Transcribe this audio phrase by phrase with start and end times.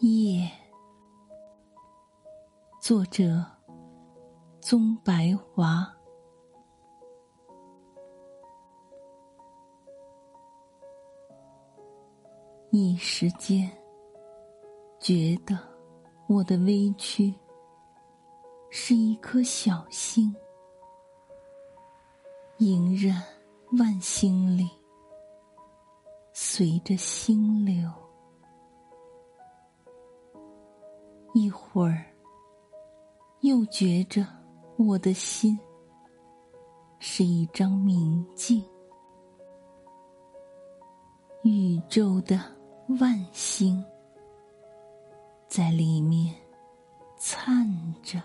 [0.00, 0.50] 夜，
[2.82, 3.44] 作者：
[4.60, 5.88] 宗白华。
[12.70, 13.70] 一时间，
[14.98, 15.56] 觉得
[16.26, 17.32] 我的微躯
[18.70, 20.34] 是一颗小星，
[22.58, 23.14] 萦绕
[23.78, 24.68] 万星里，
[26.32, 27.88] 随着星流。
[31.34, 32.06] 一会儿，
[33.40, 34.26] 又觉着
[34.78, 35.58] 我的心
[36.98, 38.64] 是一张明镜，
[41.42, 42.40] 宇宙的。
[43.00, 43.82] 万星
[45.48, 46.34] 在里面
[47.16, 47.66] 灿
[48.02, 48.20] 着。